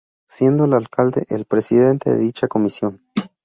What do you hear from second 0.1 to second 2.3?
Siendo el alcalde, el presidente de